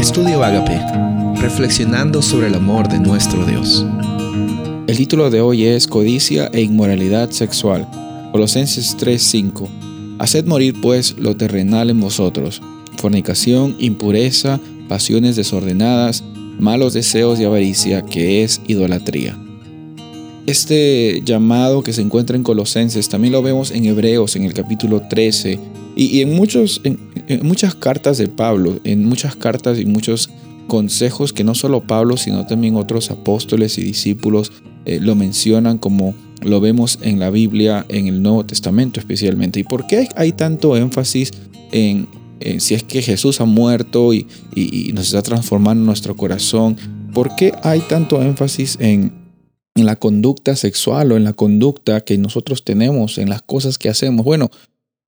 Estudio 0.00 0.42
Agape, 0.42 0.80
reflexionando 1.42 2.22
sobre 2.22 2.46
el 2.46 2.54
amor 2.54 2.88
de 2.88 2.98
nuestro 2.98 3.44
Dios. 3.44 3.84
El 4.86 4.96
título 4.96 5.28
de 5.28 5.42
hoy 5.42 5.66
es 5.66 5.86
Codicia 5.86 6.48
e 6.54 6.62
inmoralidad 6.62 7.28
sexual. 7.28 7.86
Colosenses 8.32 8.96
3:5. 8.96 9.68
Haced 10.18 10.46
morir 10.46 10.74
pues 10.80 11.18
lo 11.18 11.36
terrenal 11.36 11.90
en 11.90 12.00
vosotros, 12.00 12.62
fornicación, 12.96 13.76
impureza, 13.78 14.58
pasiones 14.88 15.36
desordenadas, 15.36 16.24
malos 16.58 16.94
deseos 16.94 17.38
y 17.38 17.44
avaricia, 17.44 18.00
que 18.00 18.42
es 18.42 18.62
idolatría. 18.66 19.36
Este 20.50 21.22
llamado 21.24 21.84
que 21.84 21.92
se 21.92 22.02
encuentra 22.02 22.34
en 22.34 22.42
Colosenses 22.42 23.08
también 23.08 23.30
lo 23.30 23.40
vemos 23.40 23.70
en 23.70 23.84
Hebreos 23.84 24.34
en 24.34 24.42
el 24.42 24.52
capítulo 24.52 25.00
13 25.08 25.60
y, 25.94 26.22
en, 26.22 26.34
muchos, 26.34 26.80
en, 26.82 26.98
muchas 27.44 27.76
cartas 27.76 28.18
de 28.18 28.26
Pablo, 28.26 28.80
en 28.82 29.04
muchas 29.04 29.36
cartas 29.36 29.78
y 29.78 29.86
muchos 29.86 30.28
consejos 30.66 31.32
que 31.32 31.44
no 31.44 31.54
solo 31.54 31.86
Pablo, 31.86 32.16
sino 32.16 32.48
también 32.48 32.74
otros 32.74 33.12
apóstoles 33.12 33.78
y 33.78 33.84
discípulos 33.84 34.50
eh, 34.86 34.98
lo 35.00 35.14
mencionan 35.14 35.78
como 35.78 36.16
lo 36.42 36.60
vemos 36.60 36.98
en 37.00 37.20
la 37.20 37.30
Biblia, 37.30 37.86
en 37.88 38.08
el 38.08 38.20
Nuevo 38.20 38.44
Testamento 38.44 38.98
especialmente. 38.98 39.60
¿Y 39.60 39.62
por 39.62 39.86
qué 39.86 40.08
hay 40.16 40.32
tanto 40.32 40.76
énfasis 40.76 41.30
en, 41.70 42.08
si 42.58 42.74
es 42.74 42.82
que 42.82 43.02
Jesús 43.02 43.40
ha 43.40 43.44
muerto 43.44 44.12
y, 44.12 44.26
y, 44.56 44.92
nos 44.94 45.06
está 45.06 45.22
transformando 45.22 45.84
nuestro 45.84 46.16
corazón? 46.16 46.76
¿Por 47.14 47.36
qué 47.36 47.52
hay 47.62 47.78
tanto 47.78 48.20
énfasis 48.20 48.76
en, 48.80 49.19
en 49.74 49.86
la 49.86 49.96
conducta 49.96 50.56
sexual 50.56 51.12
o 51.12 51.16
en 51.16 51.24
la 51.24 51.32
conducta 51.32 52.00
que 52.02 52.18
nosotros 52.18 52.64
tenemos, 52.64 53.18
en 53.18 53.28
las 53.28 53.42
cosas 53.42 53.78
que 53.78 53.88
hacemos? 53.88 54.24
Bueno, 54.24 54.50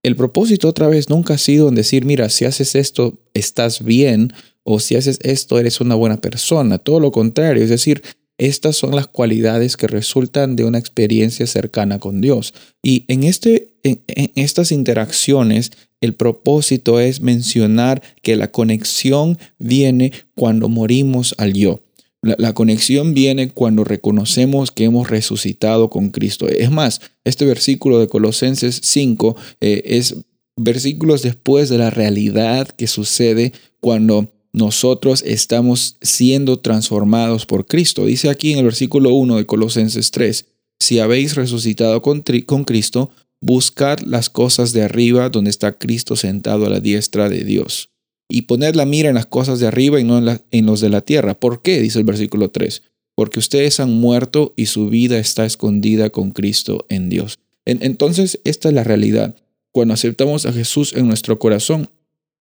el 0.03 0.17
propósito 0.17 0.69
otra 0.69 0.89
vez 0.89 1.09
nunca 1.09 1.35
ha 1.35 1.39
sido 1.39 1.69
en 1.69 1.75
decir, 1.75 2.05
mira, 2.05 2.29
si 2.29 2.45
haces 2.45 2.75
esto, 2.75 3.19
estás 3.35 3.85
bien, 3.85 4.33
o 4.65 4.81
si 4.81 4.97
haces 4.97 5.19
esto, 5.23 5.59
eres 5.59 5.81
una 5.81 5.95
buena 5.95 6.21
persona. 6.21 6.79
Todo 6.79 7.01
lo 7.01 7.13
contrario, 7.13 7.63
es 7.63 7.71
decir, 7.71 8.03
estas 8.39 8.77
son 8.77 8.97
las 8.97 9.07
cualidades 9.07 9.77
que 9.77 9.87
resultan 9.87 10.57
de 10.57 10.65
una 10.65 10.79
experiencia 10.79 11.47
cercana 11.47 11.99
con 11.99 12.21
Dios. 12.21 12.55
Y 12.83 13.05
en, 13.09 13.25
este, 13.25 13.75
en, 13.83 14.03
estas 14.35 14.73
interacciones, 14.73 15.73
el 16.01 16.15
propósito 16.15 16.99
es 16.99 17.21
mencionar 17.21 18.03
que 18.23 18.37
la 18.37 18.51
conexión 18.51 19.39
viene 19.59 20.13
cuando 20.35 20.69
morimos 20.69 21.35
al 21.39 21.53
yo. 21.53 21.81
La, 22.23 22.55
conexión 22.55 23.15
viene 23.15 23.51
cuando 23.51 23.83
reconocemos 23.83 24.71
que 24.71 24.85
hemos 24.85 25.11
resucitado 25.11 25.91
con 25.91 26.11
Cristo. 26.11 26.47
Es 26.49 26.71
más, 26.71 27.01
este 27.25 27.45
versículo 27.45 27.99
de 27.99 28.07
Colosenses 28.07 28.81
5 28.85 29.37
eh, 29.61 29.83
es 29.85 30.15
versículos 30.57 31.23
después 31.23 31.69
de 31.69 31.79
la 31.79 31.91
realidad 31.91 32.69
que 32.69 32.87
sucede 32.87 33.53
cuando 33.81 34.31
nosotros 34.53 35.25
estamos 35.27 35.97
siendo 36.01 36.61
transformados 36.61 37.45
por 37.45 37.67
Cristo. 37.67 38.07
Dice 38.07 38.31
aquí 38.31 38.53
en 38.53 38.61
el 38.61 38.67
versículo 38.67 39.11
1 39.15 39.39
de 39.39 39.47
Colosenses 39.47 40.13
3, 40.13 40.47
si 40.79 41.01
habéis 41.01 41.35
resucitado 41.35 42.03
con, 42.03 42.23
con 42.47 42.63
Cristo, 42.63 43.11
buscad 43.41 43.99
las 44.01 44.31
cosas 44.31 44.73
de 44.73 44.83
arriba 44.83 45.29
donde 45.29 45.51
está 45.51 45.77
Cristo 45.77 46.15
sentado 46.15 46.67
a 46.67 46.71
la 46.71 46.79
diestra 46.79 47.29
de 47.29 47.43
Dios 47.43 47.92
y 48.33 48.43
poner 48.43 48.77
la 48.77 48.87
mira 48.87 49.11
en 49.11 49.15
las 49.15 49.27
cosas 49.27 49.61
de 49.61 49.67
arriba 49.67 50.01
y 50.01 50.05
no 50.05 50.19
en, 50.51 50.67
los 50.67 50.81
de 50.81 50.89
la 50.89 51.03
tierra. 51.03 51.39
¿Por 51.39 51.61
qué? 51.61 51.81
Dice 51.81 51.99
el 51.99 52.05
versículo 52.05 52.51
3. 52.51 52.83
Porque 53.15 53.39
ustedes 53.39 53.79
han 53.79 53.93
muerto 53.93 54.55
y 54.57 54.67
su 54.67 54.89
vida 54.89 55.19
está 55.19 55.45
escondida 55.45 56.09
con 56.09 56.31
Cristo 56.31 56.87
en 56.89 57.11
Dios. 57.11 57.39
entonces, 57.67 58.41
esta 58.45 58.71
es 58.71 58.75
la 58.75 58.85
realidad. 58.85 59.37
Cuando 59.71 59.93
aceptamos 59.93 60.47
a 60.47 60.53
Jesús 60.53 60.95
en 60.95 61.07
nuestro 61.07 61.39
corazón, 61.39 61.91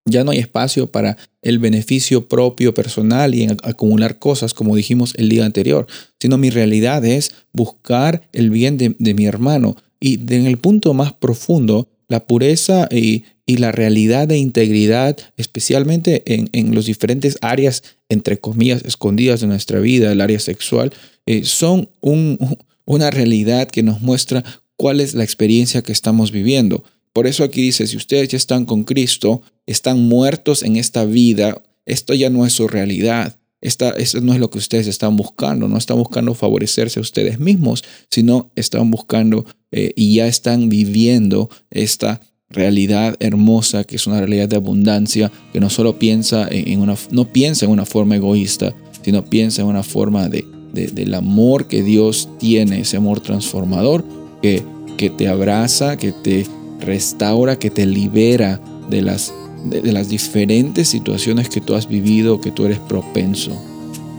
ya 0.06 0.24
no 0.24 0.32
hay 0.32 0.40
espacio 0.40 0.90
para 0.90 1.18
el 1.42 1.60
beneficio 1.60 2.28
propio 2.28 2.74
personal 2.74 3.36
y 3.36 3.44
en 3.44 3.58
acumular 3.64 4.18
cosas, 4.18 4.54
como 4.54 4.76
dijimos 4.76 5.14
el 5.18 5.28
día 5.28 5.46
anterior, 5.46 5.88
sino 6.20 6.38
mi 6.38 6.50
realidad 6.50 7.04
es 7.06 7.34
buscar 7.52 8.30
el 8.32 8.50
bien 8.50 8.78
de, 8.78 9.14
mi 9.14 9.26
hermano. 9.26 9.76
Y 10.00 10.20
en 10.34 10.46
el 10.48 10.58
punto 10.58 10.94
más 10.94 11.12
profundo, 11.14 11.88
la 12.08 12.26
pureza 12.26 12.88
y, 12.90 13.26
la 13.58 13.72
realidad 13.72 14.28
de 14.28 14.38
integridad, 14.38 15.18
especialmente 15.38 16.24
en, 16.34 16.50
en 16.54 16.76
las 16.76 16.86
diferentes 16.86 17.38
áreas, 17.42 17.84
entre 18.10 18.40
comillas, 18.40 18.84
escondidas 18.86 19.42
de 19.42 19.48
nuestra 19.48 19.80
vida, 19.80 20.12
el 20.12 20.22
área 20.22 20.40
sexual, 20.40 20.94
eh, 21.26 21.44
son 21.44 21.90
una 22.86 23.12
realidad 23.12 23.68
que 23.68 23.84
nos 23.84 24.02
muestra 24.02 24.44
cuál 24.76 25.00
es 25.00 25.14
la 25.14 25.24
experiencia 25.24 25.82
que 25.82 25.92
estamos 25.92 26.32
viviendo. 26.32 26.84
Por 27.14 27.28
eso 27.28 27.44
aquí 27.44 27.62
dice, 27.62 27.88
si 27.88 27.98
ustedes 27.98 28.30
ya 28.30 28.38
están 28.38 28.66
con 28.66 28.84
Cristo, 28.84 29.42
están 29.66 30.00
muertos 30.08 30.64
en 30.64 30.78
esta 30.78 31.06
vida, 31.06 31.62
esto 31.86 32.14
ya 32.14 32.30
no 32.30 32.46
es 32.46 32.54
su 32.54 32.68
realidad. 32.68 33.38
Esta, 33.60 33.92
esto 33.92 34.22
no 34.22 34.34
es 34.34 34.40
lo 34.40 34.50
que 34.50 34.58
ustedes 34.58 34.88
están 34.88 35.16
buscando, 35.16 35.68
no 35.68 35.78
están 35.78 35.98
buscando 35.98 36.34
favorecerse 36.34 37.00
a 37.00 37.04
ustedes 37.04 37.38
mismos, 37.38 37.84
sino 38.10 38.52
están 38.56 38.90
buscando 38.90 39.46
eh, 39.72 39.94
y 39.96 40.16
ya 40.16 40.26
están 40.26 40.68
viviendo 40.68 41.50
esta 41.70 42.22
realidad 42.52 43.16
hermosa, 43.20 43.84
que 43.84 43.96
es 43.96 44.08
una 44.08 44.20
realidad 44.20 44.50
de 44.50 44.58
abundancia, 44.58 45.32
que 45.54 45.60
no 45.60 45.70
solo 45.70 45.98
piensa 45.98 46.48
en 46.50 46.80
una, 46.80 46.96
no 47.12 47.26
piensa 47.26 47.66
en 47.66 47.72
una 47.72 47.86
forma 47.86 48.16
egoísta, 48.16 48.74
sino 49.02 49.26
piensa 49.26 49.62
en 49.62 49.68
una 49.68 49.84
forma 49.84 50.30
de, 50.30 50.46
del 50.74 51.14
amor 51.14 51.68
que 51.68 51.84
Dios 51.84 52.30
tiene, 52.40 52.82
ese 52.82 52.98
amor 52.98 53.20
transformador 53.20 54.06
que, 54.42 54.64
que 54.98 55.10
te 55.10 55.28
abraza, 55.28 55.98
que 55.98 56.12
te 56.12 56.46
restaura, 56.80 57.58
que 57.58 57.70
te 57.70 57.86
libera 57.86 58.60
de 58.90 59.02
las, 59.02 59.34
de, 59.66 59.92
las 59.92 60.10
diferentes 60.10 60.88
situaciones 60.90 61.50
que 61.50 61.62
tú 61.62 61.76
has 61.76 61.88
vivido, 61.88 62.42
que 62.42 62.52
tú 62.52 62.66
eres 62.66 62.80
propenso. 62.80 63.52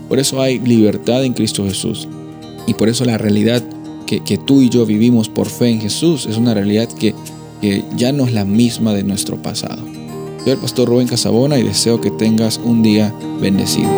Por 0.09 0.19
eso 0.19 0.41
hay 0.41 0.59
libertad 0.59 1.23
en 1.23 1.33
Cristo 1.33 1.65
Jesús. 1.65 2.07
Y 2.67 2.73
por 2.73 2.89
eso 2.89 3.05
la 3.05 3.17
realidad 3.17 3.63
que, 4.05 4.23
que, 4.23 4.37
tú 4.37 4.61
y 4.61 4.69
yo 4.69 4.85
vivimos 4.85 5.29
por 5.29 5.47
fe 5.47 5.69
en 5.69 5.81
Jesús 5.81 6.25
es 6.25 6.37
una 6.37 6.53
realidad 6.53 6.87
que 6.87 7.13
que 7.63 7.81
ya 7.95 8.11
no 8.11 8.25
es 8.25 8.33
la 8.33 8.43
misma 8.43 8.93
de 8.93 9.03
nuestro 9.03 9.41
pasado. 9.41 9.81
Soy 10.43 10.51
el 10.51 10.57
pastor 10.57 10.89
Rubén 10.89 11.07
Casabona 11.07 11.57
y 11.57 11.63
deseo 11.63 12.01
que 12.01 12.11
tengas 12.11 12.59
un 12.61 12.83
día 12.83 13.15
bendecido. 13.39 13.89